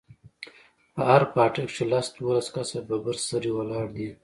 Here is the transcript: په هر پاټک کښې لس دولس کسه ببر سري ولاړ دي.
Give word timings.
په 0.93 1.01
هر 1.09 1.23
پاټک 1.33 1.67
کښې 1.71 1.85
لس 1.91 2.07
دولس 2.17 2.47
کسه 2.55 2.79
ببر 2.87 3.15
سري 3.29 3.51
ولاړ 3.53 3.85
دي. 3.95 4.09